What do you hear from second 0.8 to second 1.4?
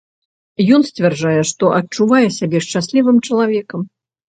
сцвярджае,